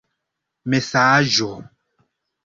[0.69, 1.49] mesaĝo